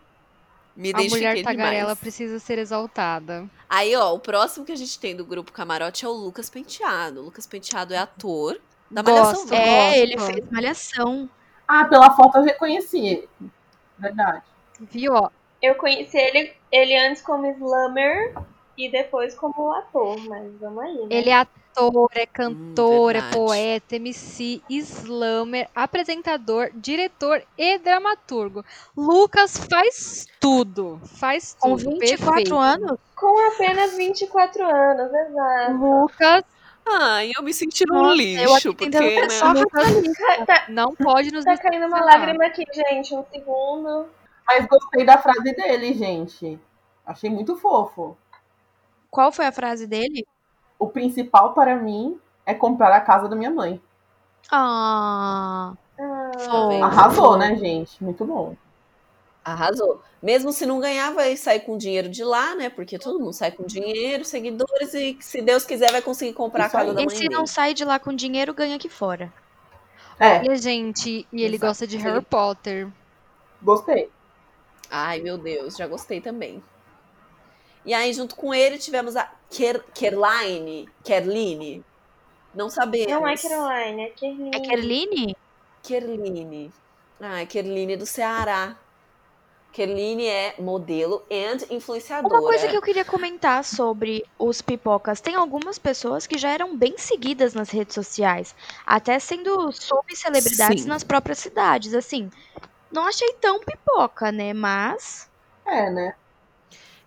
[0.75, 1.99] Me a mulher tagarela demais.
[2.01, 3.49] precisa ser exaltada.
[3.71, 7.21] Aí, ó, o próximo que a gente tem do grupo Camarote é o Lucas Penteado.
[7.21, 8.61] O Lucas Penteado é ator
[8.95, 9.35] da Malhação.
[9.35, 9.55] Gosto?
[9.55, 9.99] É, gosto.
[9.99, 11.31] ele fez malhação.
[11.67, 13.29] Ah, pela foto eu reconheci.
[13.99, 14.43] Verdade.
[14.81, 15.31] Viu, ó?
[15.61, 18.35] Eu conheci ele, ele antes como slammer
[18.77, 21.07] e depois como ator, mas vamos aí, né?
[21.11, 23.37] Ele é ator, é cantor, é verdade.
[23.37, 28.65] poeta, MC, slammer, apresentador, diretor e dramaturgo.
[28.97, 31.01] Lucas faz tudo.
[31.19, 31.99] Faz Com tudo.
[31.99, 32.57] 24 perfeito.
[32.57, 35.73] anos, Com apenas 24 anos, exato.
[35.73, 36.45] Lucas
[36.87, 39.21] Ai, eu me senti num Nossa, lixo, porque, né?
[39.23, 39.55] pensar.
[39.55, 43.15] Tá, tá- não pode nos tá caindo uma lágrima aqui, gente.
[43.15, 44.07] Um segundo.
[44.47, 46.59] Mas gostei da frase dele, gente.
[47.07, 48.17] Achei muito fofo.
[49.11, 50.27] qual foi a frase dele?
[50.79, 53.81] O principal para mim é comprar a casa da minha mãe.
[54.51, 56.85] Ah, Ah.
[56.85, 58.03] Arrasou, né, gente?
[58.03, 58.57] Muito bom.
[59.45, 60.01] Arrasou.
[60.23, 62.71] Mesmo se não ganhar, vai sair com dinheiro de lá, né?
[62.71, 66.77] Porque todo mundo sai com dinheiro, seguidores, e se Deus quiser, vai conseguir comprar Isso
[66.77, 66.97] a casa aí.
[66.97, 67.35] da E mãe se dele.
[67.35, 69.31] não sai de lá com dinheiro, ganha aqui fora.
[70.19, 71.69] É, Olha, gente, e ele Exato.
[71.71, 71.97] gosta de.
[71.99, 72.89] Harry Potter.
[73.63, 74.09] gostei.
[74.91, 76.63] Ai, meu Deus, já gostei também.
[77.85, 80.89] E aí, junto com ele, tivemos a Ker Kerline.
[81.05, 81.85] Kerline.
[82.55, 83.11] Não sabemos.
[83.13, 84.57] não é Caroline, é Kerline.
[84.57, 85.37] É Kerline?
[85.83, 86.73] Kerline.
[87.21, 88.77] Ah, Kerline do Ceará.
[89.75, 92.33] Kerline é modelo and influenciadora.
[92.33, 95.21] Uma coisa que eu queria comentar sobre os pipocas.
[95.21, 98.55] Tem algumas pessoas que já eram bem seguidas nas redes sociais,
[98.87, 101.93] até sendo subcelebridades nas próprias cidades.
[101.93, 102.31] Assim,
[102.89, 104.55] não achei tão pipoca, né?
[104.55, 105.29] Mas.
[105.67, 106.15] É, né?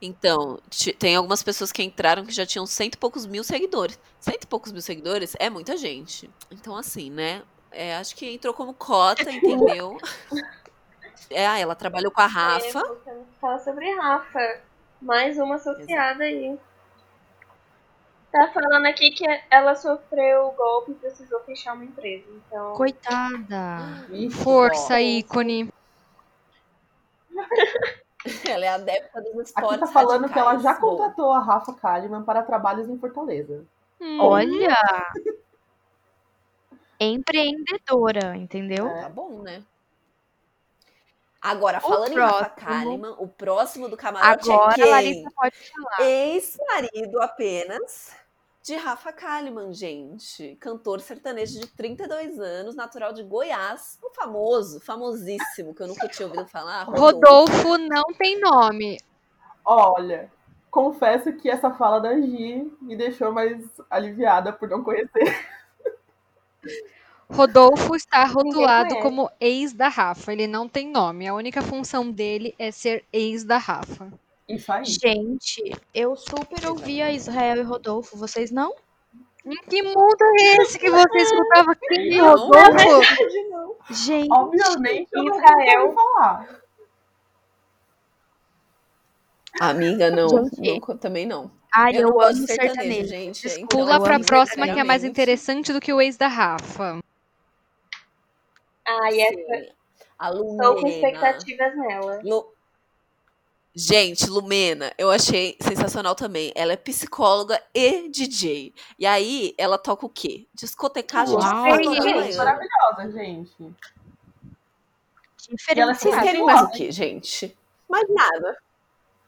[0.01, 0.59] Então,
[0.99, 3.97] tem algumas pessoas que entraram que já tinham cento e poucos mil seguidores.
[4.19, 6.29] Cento e poucos mil seguidores é muita gente.
[6.51, 7.43] Então, assim, né?
[7.71, 9.97] é, acho que entrou como cota, entendeu?
[11.29, 12.79] É, ah, ela trabalhou com a Rafa.
[12.79, 14.61] É, temos que falar sobre Rafa.
[15.01, 16.57] Mais uma associada aí.
[18.31, 22.25] Tá falando aqui que ela sofreu o golpe e precisou fechar uma empresa.
[22.29, 24.05] Então, Coitada.
[24.09, 25.71] Vixe, Força, ícone.
[28.45, 30.79] Ela é adepta dos Aqui esportes tá falando que ela já radicais.
[30.79, 33.63] Contratou a Rafa Kalimann para trabalhos em Fortaleza.
[34.01, 34.75] Hum, Olha!
[36.99, 38.87] Empreendedora, entendeu?
[38.87, 39.03] É.
[39.03, 39.63] Tá bom, né?
[41.49, 42.49] Agora, falando em Rafa.
[42.49, 44.91] Kalimann, o próximo do camarote Agora é a quem?
[44.91, 46.09] Larissa pode falar.
[46.09, 48.15] Ex-marido apenas
[48.61, 50.57] de Rafa Kalimann, gente.
[50.59, 53.97] Cantor sertanejo de 32 anos, natural de Goiás.
[54.03, 56.83] O famoso, famosíssimo, que eu nunca tinha ouvido falar.
[56.83, 58.99] Rodolfo não tem nome.
[59.63, 60.29] Olha,
[60.69, 65.47] confesso que essa fala da Angie me deixou mais aliviada por não conhecer.
[67.29, 70.31] Rodolfo está rotulado como ex da Rafa.
[70.31, 71.27] Ele não tem nome.
[71.27, 74.11] A única função dele é ser ex da Rafa.
[74.47, 74.85] Isso aí.
[74.85, 78.73] Gente, eu super ouvia Israel e Rodolfo, vocês não?
[79.69, 82.17] Que mundo é esse que você escutava quem?
[82.17, 82.35] Não.
[82.35, 83.27] Rodolfo?
[83.29, 83.75] de novo.
[83.89, 85.83] Gente, Obviamente, eu não Israel.
[85.83, 86.61] ouvi falar.
[89.59, 90.79] Amiga, não, Gente.
[90.87, 91.49] não, Também não.
[91.73, 93.07] ai, Eu eu, não amo sertanejo, sertanejo.
[93.09, 93.47] gente.
[93.47, 96.27] Então, Pula eu pra amo próxima que é mais interessante do que o ex da
[96.27, 96.99] Rafa.
[98.87, 99.75] Ah, e essa.
[100.19, 100.89] A estou com Lumena.
[100.89, 102.21] expectativas nela.
[102.23, 102.51] Lu-
[103.79, 106.51] Gente, Lumena, eu achei sensacional também.
[106.55, 108.73] Ela é psicóloga e DJ.
[108.97, 110.47] E aí, ela toca o quê?
[110.55, 111.77] Discotecagem Uau.
[111.77, 112.35] de gente.
[112.37, 113.51] Maravilhosa, gente.
[115.37, 116.23] Vocês Diferenciado.
[116.23, 117.55] querem mais o quê, gente?
[117.87, 118.57] Mais nada.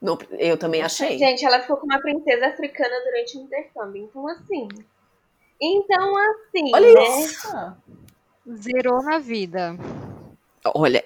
[0.02, 1.16] Não, eu também achei.
[1.16, 4.02] Gente, ela ficou com uma princesa africana durante o intercâmbio.
[4.04, 4.66] Então, assim.
[5.60, 7.20] Então, assim, Olha né?
[7.20, 7.48] isso.
[8.56, 9.76] Zerou na vida.
[10.74, 11.04] Olha,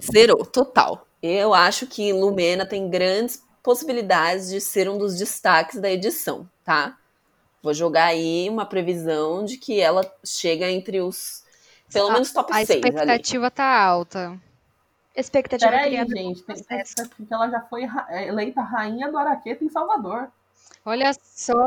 [0.00, 1.06] zerou, total.
[1.22, 6.96] Eu acho que Lumena tem grandes possibilidades de ser um dos destaques da edição, tá?
[7.62, 11.44] Vou jogar aí uma previsão de que ela chega entre os,
[11.92, 12.78] pelo A- menos top A 6 ali.
[12.88, 14.40] expectativa tá alta.
[15.14, 16.42] Expectativa Peraí, criada gente.
[16.42, 16.64] Tem que
[17.26, 20.28] que ela já foi ra- eleita rainha do Araqueta em Salvador.
[20.84, 21.66] Olha só.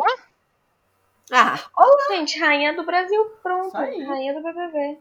[1.31, 1.59] Ah,
[2.09, 3.73] Gente, rainha do Brasil, pronto.
[3.73, 4.99] Rainha do BBB.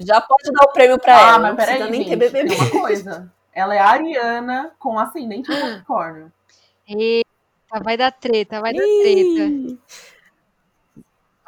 [0.00, 2.80] já pode dar o prêmio pra ah, ela, mas não peraí, precisa nem gente, uma
[2.80, 3.32] coisa.
[3.52, 6.32] Ela é ariana com ascendente em Capricórnio.
[6.86, 9.78] Eita, vai dar treta, vai dar treta.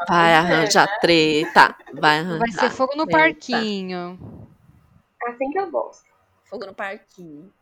[0.07, 0.99] Vai ver, arranjar né?
[1.01, 1.77] treta.
[1.93, 2.39] Vai arranjar.
[2.39, 3.19] Vai ser fogo no treta.
[3.19, 4.47] parquinho.
[5.27, 6.07] Assim que eu gosto.
[6.45, 7.53] Fogo no parquinho.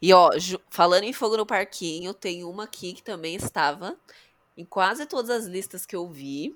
[0.00, 0.30] E ó,
[0.70, 3.96] falando em fogo no parquinho, tem uma aqui que também estava
[4.56, 6.54] em quase todas as listas que eu vi.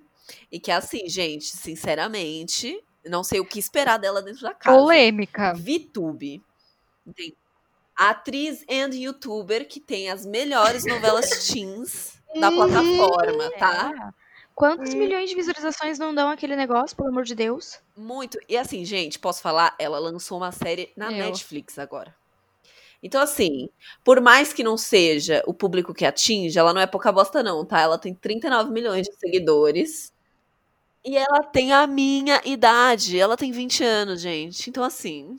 [0.51, 4.77] E que assim, gente, sinceramente, não sei o que esperar dela dentro da casa.
[4.77, 5.55] Polêmica.
[5.55, 6.43] VTube.
[7.97, 14.13] Atriz and youtuber que tem as melhores novelas teens da plataforma, tá?
[14.55, 17.79] Quantos milhões de visualizações não dão aquele negócio, pelo amor de Deus?
[17.97, 18.39] Muito.
[18.49, 19.75] E assim, gente, posso falar?
[19.79, 21.27] Ela lançou uma série na Eu.
[21.27, 22.15] Netflix agora.
[23.03, 23.69] Então, assim,
[24.05, 27.65] por mais que não seja o público que atinge, ela não é pouca bosta, não,
[27.65, 27.81] tá?
[27.81, 30.13] Ela tem 39 milhões de seguidores.
[31.05, 33.19] E ela tem a minha idade.
[33.19, 34.69] Ela tem 20 anos, gente.
[34.69, 35.37] Então, assim.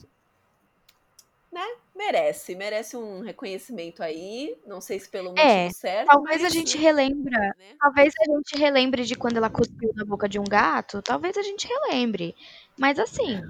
[1.52, 1.66] Né?
[1.94, 2.56] Merece.
[2.56, 4.56] Merece um reconhecimento aí.
[4.66, 6.08] Não sei se pelo motivo É, certo.
[6.08, 7.38] Talvez a gente relembra.
[7.58, 7.76] né?
[7.80, 11.02] Talvez a gente relembre de quando ela cuspiu na boca de um gato.
[11.02, 12.36] Talvez a gente relembre.
[12.78, 13.42] Mas assim,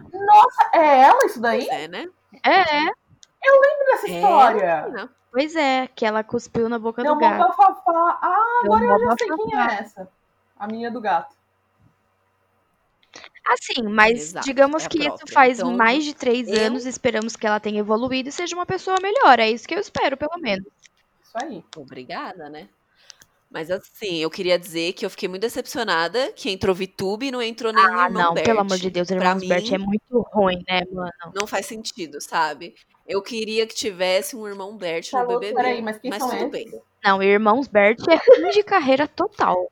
[0.73, 1.67] É ela isso daí?
[1.67, 2.07] É, né?
[2.43, 3.06] é.
[3.53, 4.81] Lembra dessa É, história?
[4.83, 5.09] menina.
[5.31, 7.37] Pois é, que ela cuspiu na boca Deu do gato.
[7.39, 8.19] bafafá.
[8.21, 10.09] Ah, Deu agora eu já sei quem é essa.
[10.57, 11.35] A minha do gato.
[13.45, 15.33] Assim, mas Exato, digamos é que isso própria.
[15.33, 16.85] faz Então, mais de três eu- anos.
[16.85, 19.39] Esperamos que ela tenha evoluído e seja uma pessoa melhor.
[19.39, 20.65] É isso que eu espero, pelo menos.
[21.23, 21.63] Isso aí.
[21.77, 22.67] Obrigada, né?
[23.49, 27.41] Mas assim, eu queria dizer que eu fiquei muito decepcionada que entrou VTube e não
[27.41, 28.45] entrou nenhum Ah, irmão não, Bert.
[28.45, 31.11] pelo amor de Deus, Pra Irmãos Bert mim- é muito ruim, né, mano?
[31.33, 32.75] Não faz sentido, sabe?
[33.07, 35.55] Eu queria que tivesse um irmão Bert no Falou, BBB.
[35.55, 36.51] Peraí, mas quem mas são tudo esses?
[36.51, 36.81] bem.
[37.03, 39.71] Não, Irmãos Bert é fim de carreira total.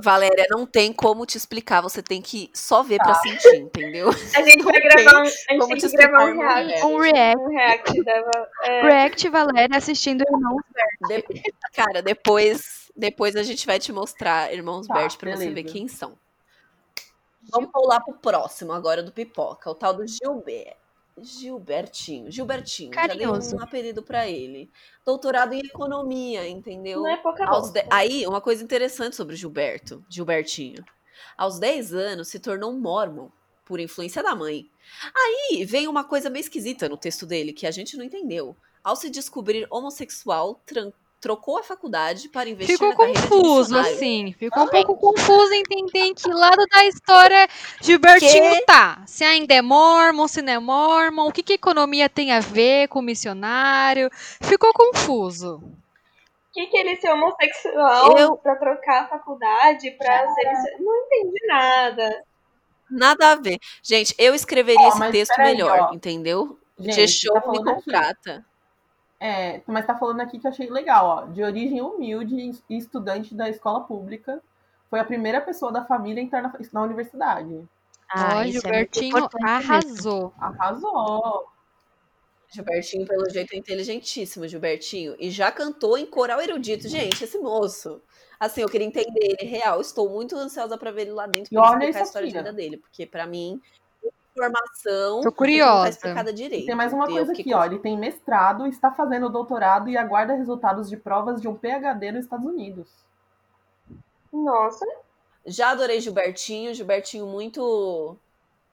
[0.00, 3.04] Valéria, não tem como te explicar, você tem que só ver Tá.
[3.04, 4.08] pra sentir, entendeu?
[4.36, 6.84] A gente vai gravar um, a gente como tem que gravar um explicar, react.
[6.84, 8.48] Um react, Um react da.
[8.64, 10.62] É, react Valéria assistindo Irmãos
[11.08, 11.24] De-
[11.74, 15.72] Cara, depois, depois a gente vai te mostrar Irmãos Tá, Bert pra você ver beleza.
[15.72, 16.18] quem são.
[17.50, 20.74] Vamos pular pro próximo agora do Pipoca, o tal do Gilbert.
[21.18, 23.50] Gilbertinho, Gilbertinho, já Carinhoso.
[23.50, 24.70] dei um apelido pra ele.
[25.04, 27.00] Doutorado em economia, entendeu?
[27.00, 30.84] não é pouca Aos de- Aí, uma coisa interessante sobre o Gilberto, Gilbertinho.
[31.36, 33.28] Aos 10 anos, se tornou um mormon,
[33.64, 34.70] por influência da mãe.
[35.14, 38.54] Aí, vem uma coisa meio esquisita no texto dele, que a gente não entendeu.
[38.84, 40.92] Ao se descobrir homossexual, tran-
[41.26, 44.32] trocou a faculdade para investir Ficou na carreira de confuso, assim.
[44.38, 47.48] Ficou um pouco confuso em entender em que lado da história
[47.82, 49.02] Gilbertinho tá.
[49.06, 52.86] Se ainda é mormon, se não é mormon, o que, que economia tem a ver
[52.86, 54.08] com missionário.
[54.40, 55.56] Ficou confuso.
[55.56, 55.72] O
[56.52, 60.52] que, que ele ser homossexual Eu- pra trocar a faculdade, pra ser.
[60.52, 62.22] isso- Não entendi nada.
[62.88, 63.58] Nada a ver.
[63.82, 65.92] Gente, eu escreveria Ó, esse texto melhor, ó.
[65.94, 66.56] entendeu?
[66.78, 68.42] Gente, G-Show tá me aqui.
[69.18, 71.26] É, mas tá falando aqui que eu achei legal, ó.
[71.26, 74.42] De origem humilde e estudante da escola pública,
[74.90, 77.66] foi a primeira pessoa da família a entrar na, na universidade.
[78.08, 79.30] Ah, é Gilbertinho mesmo.
[79.42, 80.32] arrasou.
[80.38, 81.48] Arrasou.
[82.48, 85.16] Gilbertinho, pelo jeito, é inteligentíssimo, Gilbertinho.
[85.18, 86.88] E já cantou em coral erudito.
[86.88, 88.00] Gente, esse moço.
[88.38, 89.80] Assim, eu queria entender ele real.
[89.80, 92.52] Estou muito ansiosa pra ver ele lá dentro E explicar a história aqui, de vida
[92.52, 92.76] dele.
[92.76, 93.60] Porque, pra mim,
[94.36, 95.20] informação.
[95.22, 95.82] Tô curiosa.
[95.82, 96.66] Tá explicada direito.
[96.66, 97.64] Tem mais uma coisa aqui, ó.
[97.64, 102.24] Ele tem mestrado, está fazendo doutorado e aguarda resultados de provas de um PhD nos
[102.24, 102.88] Estados Unidos.
[104.32, 104.84] Nossa,
[105.46, 108.16] Já adorei Gilbertinho, Gilbertinho muito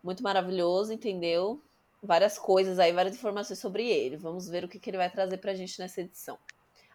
[0.04, 1.62] muito maravilhoso, entendeu?
[2.02, 4.18] Várias coisas aí, várias informações sobre ele.
[4.18, 6.38] Vamos ver o que, que ele vai trazer pra gente nessa edição.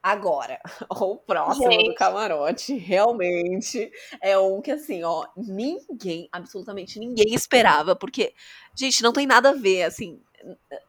[0.03, 1.95] Agora, o próximo do Gente.
[1.95, 3.91] camarote realmente
[4.23, 8.35] é um que assim, ó, ninguém, absolutamente ninguém esperava, porque,
[8.77, 10.21] gente, não tem nada a ver, assim,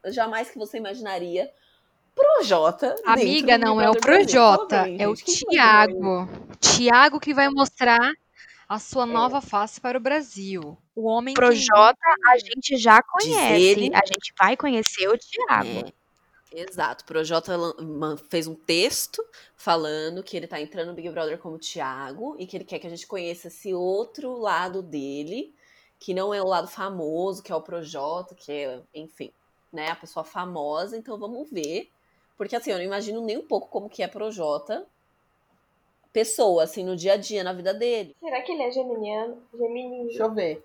[0.05, 1.51] jamais que você imaginaria
[2.15, 2.95] Projota.
[3.05, 6.27] Amiga, do não é o Projota, bem, é o que Tiago.
[6.59, 8.11] Tiago que vai mostrar
[8.67, 10.77] a sua nova face para o Brasil.
[10.95, 13.61] O homem que Projota, a gente já conhece.
[13.61, 13.89] ele.
[13.95, 15.87] A gente vai conhecer o Thiago.
[15.87, 15.93] É,
[16.51, 17.03] exato.
[17.03, 17.53] O Projota
[18.29, 19.23] fez um texto
[19.55, 22.87] falando que ele tá entrando no Big Brother como Thiago e que ele quer que
[22.87, 25.53] a gente conheça esse outro lado dele,
[25.99, 29.31] que não é o lado famoso, que é o Projota, que é, enfim,
[29.71, 30.97] né, a pessoa famosa.
[30.97, 31.89] Então vamos ver.
[32.37, 34.87] Porque assim, eu não imagino nem um pouco como que é Projota
[36.11, 38.15] pessoa, assim, no dia a dia, na vida dele.
[38.19, 39.43] será que ele é geminiano?
[39.53, 40.05] Gemini.
[40.05, 40.63] Deixa eu ver.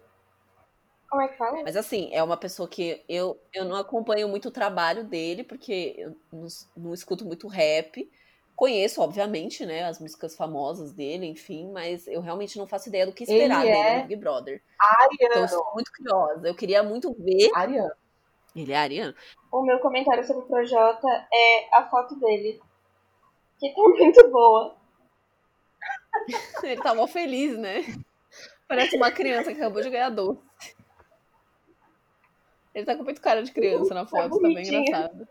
[1.14, 1.62] Como é que fala?
[1.62, 5.94] Mas assim, é uma pessoa que eu, eu não acompanho muito o trabalho dele, porque
[5.96, 8.10] eu não, não escuto muito rap.
[8.56, 13.12] Conheço, obviamente, né, as músicas famosas dele, enfim, mas eu realmente não faço ideia do
[13.12, 14.60] que esperar Ele dele é no Big Brother.
[14.74, 15.44] Então eu Ariano.
[15.44, 16.48] estou muito curiosa.
[16.48, 17.48] Eu queria muito ver.
[17.54, 17.92] Ariano.
[18.56, 19.14] Ele é ariano?
[19.52, 22.60] O meu comentário sobre o Projota é a foto dele.
[23.60, 24.74] Que tá muito boa.
[26.64, 27.84] Ele tá mó feliz, né?
[28.66, 30.42] Parece uma criança que acabou de ganhar doce.
[32.74, 34.82] Ele tá com muito cara de criança na foto, tá bem bonitinho.
[34.82, 35.28] engraçado.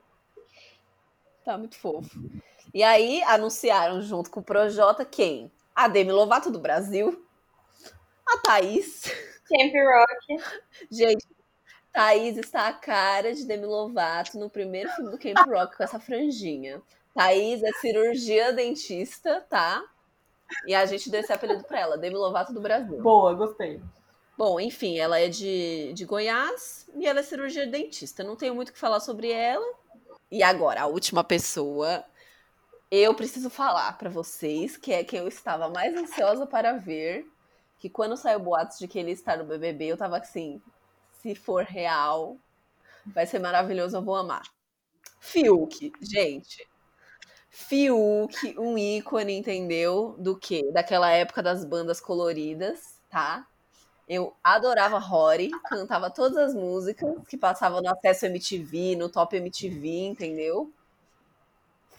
[1.44, 2.20] Tá muito fofo.
[2.74, 5.52] E aí anunciaram junto com o Projota quem?
[5.76, 7.24] A Demi Lovato do Brasil,
[8.26, 9.04] a Thaís.
[9.48, 10.44] Camp Rock.
[10.90, 11.28] Gente,
[11.92, 16.00] Thaís está a cara de Demi Lovato no primeiro filme do Camp Rock com essa
[16.00, 16.82] franjinha.
[17.14, 19.84] Thaís é cirurgia dentista, tá?
[20.66, 23.02] E a gente deu esse apelido pra ela, Demi Lovato do Brasil.
[23.02, 23.82] Boa, gostei.
[24.38, 28.24] Bom, enfim, ela é de, de Goiás e ela é cirurgia dentista.
[28.24, 29.66] Não tenho muito o que falar sobre ela.
[30.32, 32.04] E agora, a última pessoa.
[32.90, 37.26] Eu preciso falar pra vocês que é quem eu estava mais ansiosa para ver.
[37.80, 40.62] Que quando saiu boatos de que ele está no BBB, eu tava assim:
[41.22, 42.38] se for real,
[43.06, 44.44] vai ser maravilhoso, eu vou amar.
[45.20, 46.68] Fiuk, gente.
[47.50, 50.16] Fiuk, um ícone, entendeu?
[50.20, 50.72] Do que?
[50.72, 53.48] Daquela época das bandas coloridas, tá?
[54.14, 60.06] Eu adorava Rory, cantava todas as músicas que passavam no Acesso MTV, no Top MTV,
[60.06, 60.72] entendeu?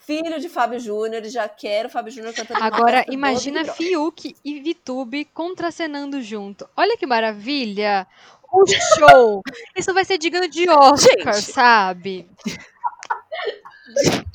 [0.06, 3.64] Filho de Fábio Júnior, já quero Fábio Júnior cantando Agora, imagina.
[3.64, 6.68] Fiuk e Vitube contracenando junto.
[6.76, 8.06] Olha que maravilha!
[8.52, 9.42] O show!
[9.74, 11.52] Isso vai ser digno de Oscar, Gente.
[11.52, 12.30] sabe?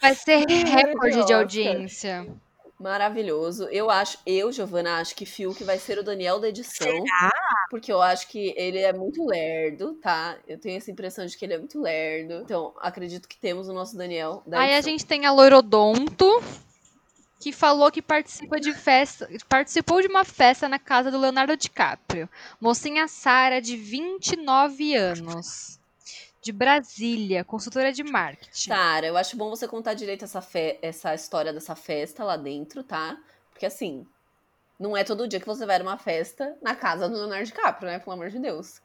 [0.00, 2.26] Vai ser recorde de audiência.
[2.82, 3.68] Maravilhoso.
[3.70, 6.88] Eu acho, eu, Giovana, acho que Fiuk vai ser o Daniel da edição.
[7.70, 10.36] Porque eu acho que ele é muito lerdo, tá?
[10.48, 12.42] Eu tenho essa impressão de que ele é muito lerdo.
[12.42, 14.90] Então, acredito que temos o nosso Daniel da Aí a edição.
[14.90, 16.26] gente tem a Loirodonto,
[17.38, 22.28] que falou que participa de festa, participou de uma festa na casa do Leonardo DiCaprio.
[22.60, 25.78] Mocinha Sara, de 29 anos,
[26.42, 28.68] de Brasília, consultora de marketing.
[28.70, 32.82] Sara, eu acho bom você contar direito essa, fe- essa história dessa festa lá dentro,
[32.82, 33.16] tá?
[33.50, 34.04] Porque assim,
[34.78, 37.98] não é todo dia que você vai numa festa na casa do Leonardo DiCaprio, né?
[38.00, 38.82] Pelo amor de Deus.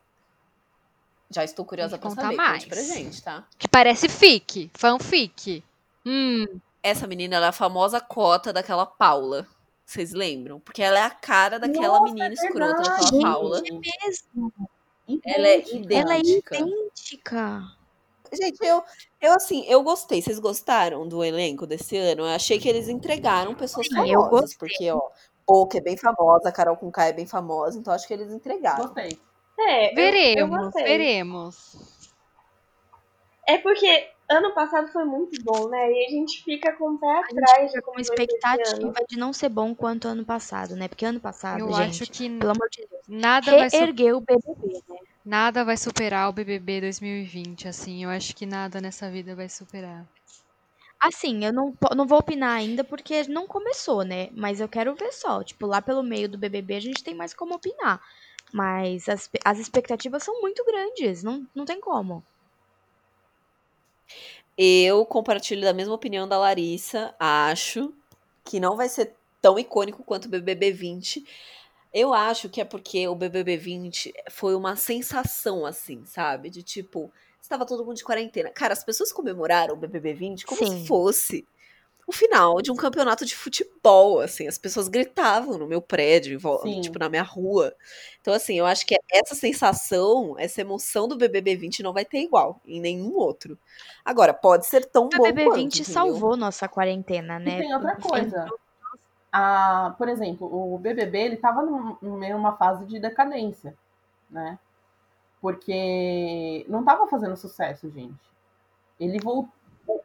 [1.30, 2.36] Já estou curiosa pra contar saber.
[2.36, 2.64] mais.
[2.64, 3.46] Conte pra gente, tá?
[3.58, 5.64] Que parece fic, fanfic.
[6.06, 6.46] Hum,
[6.82, 9.46] Essa menina, ela é a famosa cota daquela Paula.
[9.86, 10.60] Vocês lembram?
[10.60, 13.62] Porque ela é a cara daquela Nossa, menina é escrota, daquela Paula.
[13.62, 14.54] mesmo.
[15.26, 15.94] Ela é Idêntica.
[15.96, 17.64] Ela é idêntica.
[18.34, 18.84] Gente, eu,
[19.22, 20.22] eu assim, eu gostei.
[20.22, 22.24] Vocês gostaram do elenco desse ano?
[22.24, 24.30] Eu achei que eles entregaram pessoas Sim, eu famosas.
[24.30, 24.58] gostei.
[24.58, 25.02] Porque, ó,
[25.46, 28.84] Pouca é bem famosa, a Carol com é bem famosa, então acho que eles entregaram.
[28.84, 29.18] Gostei.
[29.58, 30.84] É, eu- eu veremos, gostei.
[30.84, 32.10] veremos.
[33.48, 35.92] É porque ano passado foi muito bom, né?
[35.92, 39.74] E a gente fica com o pé atrás de Com expectativa de não ser bom
[39.76, 40.88] quanto ano passado, né?
[40.88, 44.18] Porque ano passado, Eu gente, acho que pelo amor de Deus, nada vai, su- reergueu
[44.18, 44.98] o BBB, né?
[45.26, 48.04] nada vai superar o BBB 2020, assim.
[48.04, 50.06] Eu acho que nada nessa vida vai superar.
[51.00, 54.30] Assim, eu não, não vou opinar ainda porque não começou, né?
[54.36, 55.44] Mas eu quero ver só.
[55.44, 58.02] Tipo, lá pelo meio do BBB a gente tem mais como opinar.
[58.54, 62.26] Mas as, as expectativas são muito grandes, não, não tem como.
[64.58, 67.14] Eu compartilho da mesma opinião da Larissa.
[67.20, 67.94] Acho
[68.44, 71.26] que não vai ser tão icônico quanto o BBB 20.
[71.94, 76.50] Eu acho que é porque o BBB 20 foi uma sensação, assim, sabe?
[76.50, 78.50] De tipo, estava todo mundo de quarentena.
[78.50, 80.82] Cara, as pessoas comemoraram o BBB 20 como Sim.
[80.82, 81.48] se fosse
[82.08, 84.48] o final de um campeonato de futebol, assim.
[84.48, 86.80] As pessoas gritavam no meu prédio, Sim.
[86.82, 87.76] tipo, na minha rua.
[88.22, 92.20] Então, assim, eu acho que essa sensação, essa emoção do BBB 20 não vai ter
[92.20, 93.60] igual em nenhum outro.
[94.06, 95.94] Agora, pode ser tão O bom BBB quanto, 20 entendeu?
[95.94, 97.58] salvou nossa quarentena, E né?
[97.58, 98.48] tem outra Enfim, coisa.
[99.32, 103.76] A, por exemplo, o BBB ele tava num, num meio uma fase de decadência,
[104.30, 104.58] né?
[105.42, 108.16] Porque não tava fazendo sucesso, gente.
[109.00, 109.52] Ele voltou,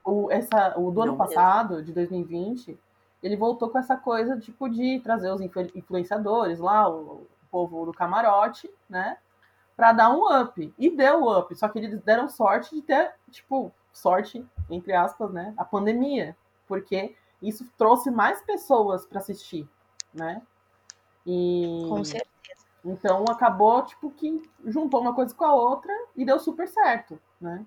[0.05, 1.35] o, essa, o do ano Não mesmo.
[1.35, 2.79] passado, de 2020,
[3.23, 7.93] ele voltou com essa coisa tipo de trazer os influ- influenciadores lá, o, povo do
[7.93, 9.19] camarote, né?
[9.77, 10.75] Pra dar um up.
[10.79, 11.55] E deu up.
[11.55, 15.53] Só que eles deram sorte de ter, tipo, sorte, entre aspas, né?
[15.59, 16.35] A pandemia.
[16.67, 19.69] Porque isso trouxe mais pessoas para assistir,
[20.15, 20.41] né?
[21.27, 22.67] E Com certeza.
[22.85, 27.65] então acabou tipo que juntou uma coisa com a outra e deu super certo, né?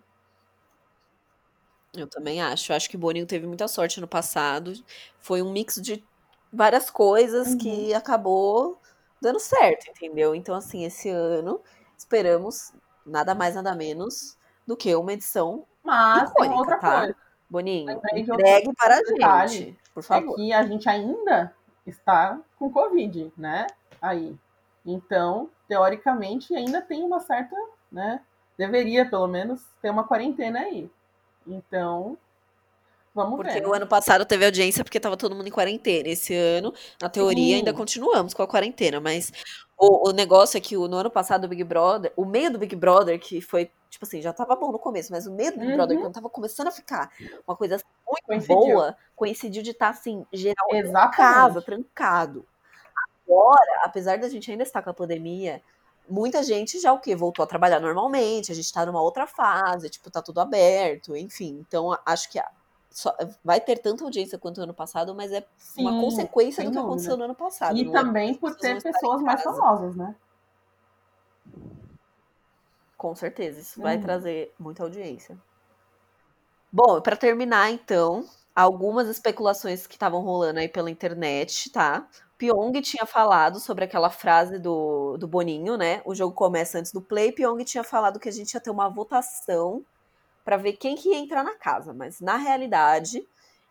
[1.97, 2.71] Eu também acho.
[2.71, 4.73] Eu acho que o Boninho teve muita sorte no passado.
[5.19, 6.03] Foi um mix de
[6.51, 7.57] várias coisas Uhum.
[7.57, 8.79] que acabou
[9.21, 10.35] dando certo, entendeu?
[10.35, 11.61] Então, assim, esse ano
[11.97, 12.73] esperamos
[13.05, 14.37] nada mais, nada menos
[14.67, 16.99] do que uma edição Mas tem icônica, outra tá?
[16.99, 17.15] coisa,
[17.49, 18.01] Boninho.
[18.15, 20.35] Entregue para a detalhe, gente, por é favor.
[20.35, 21.53] que a gente ainda
[21.85, 23.67] está com Covid, né?
[24.01, 24.35] Aí.
[24.85, 27.55] Então, teoricamente, ainda tem uma certa
[27.91, 28.21] né?
[28.57, 30.89] Deveria, pelo menos, ter uma quarentena aí.
[31.47, 32.17] Então,
[33.13, 33.67] vamos Porque ver.
[33.67, 36.09] o ano passado teve audiência porque tava todo mundo em quarentena.
[36.09, 37.55] Esse ano, na teoria, Sim.
[37.55, 38.99] ainda continuamos com a quarentena.
[38.99, 39.31] Mas
[39.77, 42.75] o, o negócio é que no ano passado o Big Brother, o meio do Big
[42.75, 45.69] Brother, que foi, tipo assim, já tava bom no começo, mas o meio do Big
[45.71, 45.77] Uhum.
[45.77, 47.11] Brother, quando tava começando a ficar
[47.47, 48.55] uma coisa muito Coincidiu.
[48.55, 51.15] boa, coincidiu de estar, assim, geral Exatamente.
[51.17, 52.45] casa, trancado.
[53.27, 55.61] Agora, apesar da gente ainda estar com a pandemia,
[56.09, 57.15] muita gente já o quê?
[57.15, 61.57] Voltou a trabalhar normalmente, a gente tá numa outra fase, tipo, tá tudo aberto, enfim.
[61.67, 62.39] Então, acho que
[62.89, 65.45] só- vai ter tanta audiência quanto o ano passado, mas é
[65.77, 66.87] uma Sim, consequência sem do que dúvida.
[66.87, 67.77] aconteceu no ano passado.
[67.77, 70.15] E é também por ter pessoas mais famosas, né?
[72.97, 74.01] Com certeza, isso vai Uhum.
[74.03, 75.37] trazer muita audiência.
[76.71, 78.25] Bom, para terminar, então,
[78.55, 82.07] algumas especulações que estavam rolando aí pela internet, tá?
[82.37, 86.01] Pyong tinha falado sobre aquela frase do, do Boninho, né?
[86.05, 87.31] O jogo começa antes do play.
[87.31, 89.83] Pyong tinha falado que a gente ia ter uma votação
[90.43, 93.25] para ver quem que ia entrar na casa, mas na realidade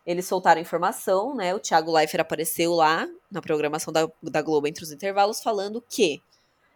[0.05, 1.55] eles soltaram informação, né?
[1.55, 6.21] O Thiago Leifert apareceu lá na programação da, da Globo entre os intervalos falando que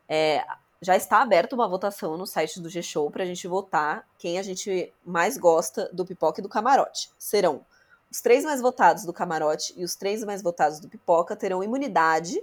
[0.08, 0.44] é,
[0.82, 4.92] já está aberta uma votação no site do G-Show pra gente votar quem a gente
[5.06, 7.12] mais gosta do pipoca e do camarote.
[7.20, 7.66] Serão
[8.12, 12.42] os três mais votados do camarote e os três mais votados do pipoca terão imunidade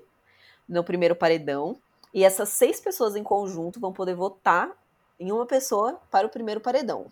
[0.68, 1.76] no primeiro paredão.
[2.14, 4.70] E essas seis pessoas em conjunto vão poder votar
[5.18, 7.06] em uma pessoa para o primeiro paredão.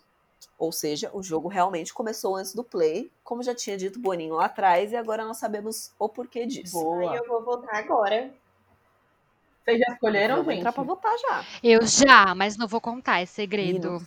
[0.57, 4.35] Ou seja, o jogo realmente começou antes do play, como já tinha dito o Boninho
[4.35, 6.79] lá atrás, e agora nós sabemos o porquê disso.
[6.79, 7.11] Boa.
[7.11, 8.31] Aí eu vou votar agora.
[9.63, 10.59] Vocês já escolheram, Vamos gente?
[10.59, 11.43] entrar pra votar já.
[11.63, 14.05] Eu já, mas não vou contar, é segredo.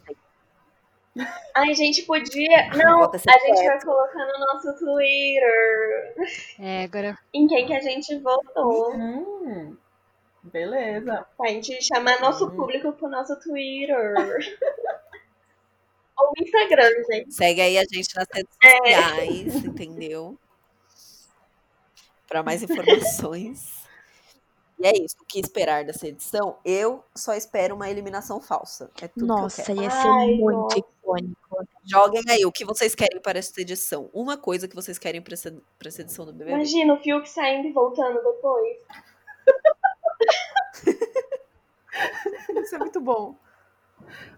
[1.54, 2.68] A gente podia.
[2.76, 6.14] Não, a gente vai colocar no nosso Twitter
[6.58, 7.18] É, agora.
[7.34, 8.94] em quem que a gente votou.
[8.94, 9.76] Hum,
[10.42, 11.26] beleza.
[11.36, 12.50] Pra gente chamar nosso Hum.
[12.56, 14.14] público pro nosso Twitter.
[16.20, 17.32] Ou Instagram, gente.
[17.32, 18.76] Segue aí a gente nas redes É.
[18.76, 20.36] sociais, entendeu?
[22.28, 23.78] Para mais informações.
[24.80, 25.16] E é isso.
[25.20, 26.58] O que esperar dessa edição?
[26.64, 28.90] Eu só espero uma eliminação falsa.
[29.00, 29.82] É tudo Nossa, que eu quero.
[29.84, 30.76] ia ser Ai, muito nossa.
[31.16, 31.68] Icônico.
[31.84, 34.10] Joguem aí o que vocês querem para essa edição.
[34.12, 36.52] Uma coisa que vocês querem para essa, pra essa edição do BBB.
[36.52, 38.78] Imagina o Fiuk saindo e voltando depois.
[42.62, 43.34] Isso é muito bom.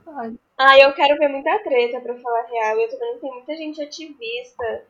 [0.07, 2.81] Ai, Ai, eu quero ver muita treta, pra falar a real.
[2.81, 4.85] Eu tô vendo que tem muita gente ativista.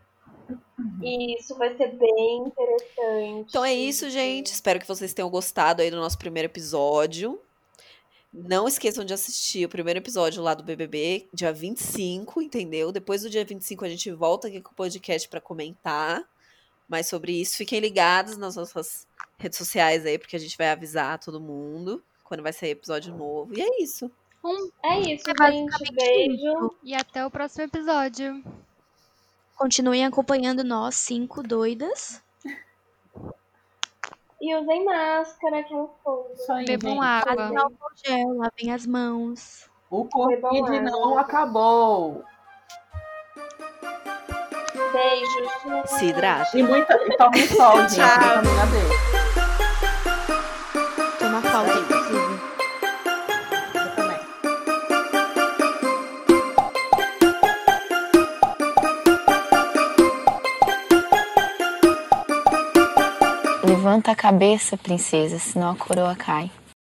[1.02, 3.48] E isso vai ser bem interessante.
[3.48, 4.48] Então é isso, gente.
[4.48, 7.40] Espero que vocês tenham gostado aí do nosso primeiro episódio.
[8.32, 12.92] Não esqueçam de assistir o primeiro episódio lá do BBB, dia 25, entendeu?
[12.92, 16.22] Depois do dia 25 a gente volta aqui com o podcast para comentar
[16.88, 17.56] mais sobre isso.
[17.56, 19.06] Fiquem ligados nas nossas
[19.36, 23.52] redes sociais aí, porque a gente vai avisar todo mundo quando vai sair episódio novo.
[23.56, 24.10] E é isso.
[24.44, 25.92] Um É isso, É gente.
[25.92, 26.74] Beijo.
[26.84, 28.42] e até o próximo episódio.
[29.56, 32.22] Continuem acompanhando nós, cinco doidas.
[34.40, 36.34] E usem máscara, aquela coisa.
[36.34, 37.04] isso aí, Bebam gente.
[37.04, 37.36] água.
[37.36, 39.70] Passem álcool gel, lavem as mãos.
[39.90, 42.24] O Covid não acabou.
[44.92, 45.90] Beijo, gente.
[45.90, 46.58] Se hidrate.
[46.58, 47.96] E, muita, e tomem sol, gente.
[47.96, 49.19] Tchau.
[63.90, 66.48] Levanta a cabeça, princesa, senão a coroa cai.